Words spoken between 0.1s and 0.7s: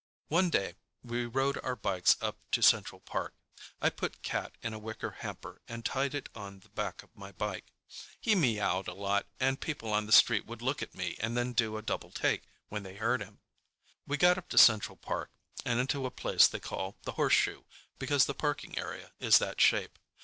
One